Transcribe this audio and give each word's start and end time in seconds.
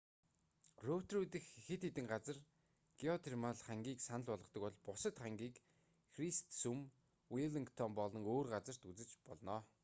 роторуа 0.85 1.25
дахь 1.33 1.51
хэд 1.65 1.81
хэдэн 1.85 2.05
газар 2.13 2.37
геотермал 3.01 3.57
хангиг 3.67 3.97
санал 4.07 4.27
болгодог 4.31 4.61
бол 4.63 4.77
бусад 4.87 5.15
хангиг 5.23 5.55
христсүм 6.13 6.79
веллингтон 7.37 7.91
болон 7.99 8.23
өөр 8.33 8.47
газарт 8.55 8.83
үзэж 8.89 9.09
болно 9.27 9.55